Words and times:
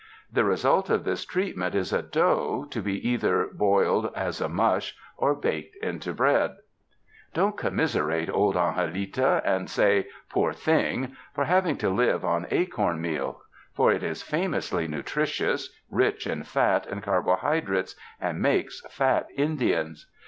The 0.33 0.43
result 0.43 0.89
of 0.89 1.03
this 1.03 1.25
treatment 1.25 1.75
is 1.75 1.93
a 1.93 2.01
dough, 2.01 2.65
to 2.71 2.81
be 2.81 3.07
either 3.07 3.45
boiled 3.53 4.11
as 4.15 4.41
a 4.41 4.49
mush, 4.49 4.95
or 5.15 5.35
baked 5.35 5.75
into 5.75 6.11
bread. 6.11 6.55
Don't 7.35 7.55
commiserate 7.55 8.27
old 8.27 8.55
Angelita, 8.57 9.43
and 9.45 9.69
say, 9.69 10.07
"Poor 10.27 10.53
thing!" 10.53 11.15
for 11.35 11.45
having 11.45 11.77
to 11.77 11.89
live 11.91 12.25
on 12.25 12.47
acorn 12.49 12.99
meal; 12.99 13.43
for 13.75 13.91
it 13.91 14.01
is 14.01 14.23
famously 14.23 14.87
nutritious, 14.87 15.71
rich 15.91 16.25
in 16.25 16.45
fat 16.45 16.87
and 16.87 17.03
carbo 17.03 17.35
hydrates, 17.35 17.95
and 18.19 18.41
makes 18.41 18.81
fat 18.89 19.27
Indians. 19.37 20.07